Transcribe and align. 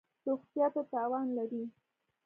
روغتیا 0.25 0.67
ته 0.73 0.81
تاوان 0.91 1.27
لری 1.37 1.63